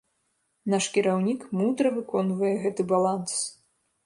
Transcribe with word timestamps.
Наш 0.73 0.87
кіраўнік 0.95 1.45
мудра 1.59 1.93
выконвае 1.99 2.53
гэты 2.65 2.89
баланс. 2.95 3.37